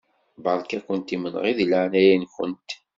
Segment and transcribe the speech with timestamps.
[0.43, 2.69] Beṛka-kent imenɣi di leɛnaya-nkent.